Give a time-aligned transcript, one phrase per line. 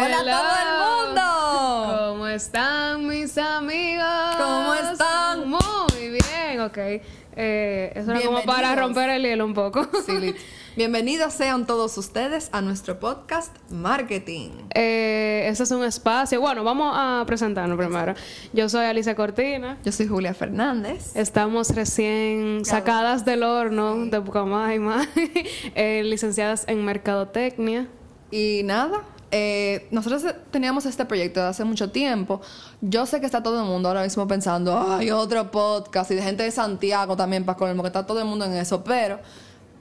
[0.00, 2.12] Hola a todo el mundo.
[2.12, 4.06] ¿Cómo están mis amigos?
[4.38, 5.48] ¿Cómo están?
[5.48, 6.78] Muy bien, ok.
[7.34, 9.88] Eh, eso era como para romper el hielo un poco.
[10.76, 14.50] Bienvenidos sean todos ustedes a nuestro podcast Marketing.
[14.72, 16.40] Eh, este es un espacio.
[16.40, 18.14] Bueno, vamos a presentarnos primero.
[18.52, 19.78] Yo soy Alicia Cortina.
[19.84, 21.16] Yo soy Julia Fernández.
[21.16, 24.10] Estamos recién sacadas del horno sí.
[24.10, 25.08] de Pucamaima,
[25.74, 27.88] eh, licenciadas en Mercadotecnia.
[28.30, 32.40] Y nada, eh, nosotros teníamos este proyecto de hace mucho tiempo.
[32.80, 36.22] Yo sé que está todo el mundo ahora mismo pensando, hay otro podcast y de
[36.22, 39.18] gente de Santiago también para colmo, que está todo el mundo en eso, pero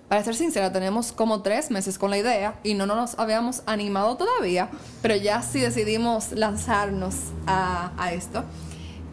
[0.09, 4.15] para ser sincera, tenemos como tres meses con la idea y no nos habíamos animado
[4.15, 4.69] todavía,
[5.01, 8.43] pero ya sí decidimos lanzarnos a, a esto.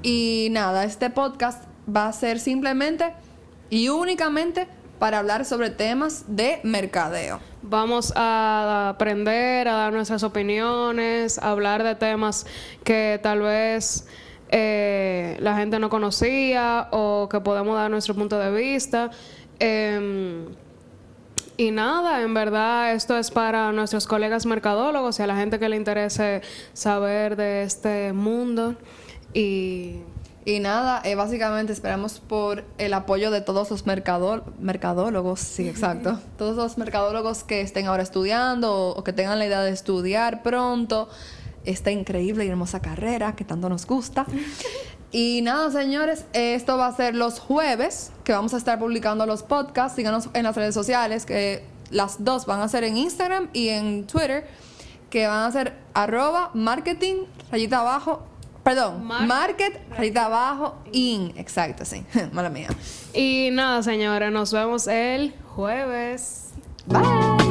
[0.02, 3.12] Y nada, este podcast va a ser simplemente
[3.70, 7.40] y únicamente para hablar sobre temas de mercadeo.
[7.62, 12.46] Vamos a aprender, a dar nuestras opiniones, a hablar de temas
[12.84, 14.06] que tal vez
[14.50, 19.10] eh, la gente no conocía o que podemos dar nuestro punto de vista.
[19.58, 20.46] Em,
[21.56, 25.68] y nada, en verdad esto es para nuestros colegas mercadólogos y a la gente que
[25.68, 28.74] le interese saber de este mundo.
[29.32, 30.00] Y,
[30.46, 36.20] y nada, eh, básicamente esperamos por el apoyo de todos los mercadólogos, sí, exacto.
[36.36, 41.08] todos los mercadólogos que estén ahora estudiando o, que tengan la idea de estudiar pronto
[41.64, 44.26] esta increíble y hermosa carrera que tanto nos gusta.
[45.16, 49.44] Y nada, señores, esto va a ser los jueves que vamos a estar publicando los
[49.44, 49.94] podcasts.
[49.94, 54.08] Síganos en las redes sociales, que las dos van a ser en Instagram y en
[54.08, 54.44] Twitter,
[55.10, 58.26] que van a ser arroba marketing, rayita abajo,
[58.64, 61.32] perdón, market, rayita abajo, in.
[61.36, 62.68] Exacto, sí, mala mía.
[63.12, 66.52] Y nada, señores, nos vemos el jueves.
[66.86, 67.43] Bye.